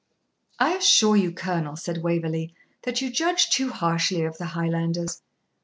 'I 0.57 0.77
assure 0.77 1.15
you, 1.15 1.31
Colonel,' 1.31 1.75
said 1.75 2.01
Waverley,'that 2.01 3.01
you 3.03 3.11
judge 3.11 3.51
too 3.51 3.69
harshly 3.69 4.23
of 4.23 4.35
the 4.39 4.45
Highlanders.' 4.57 5.21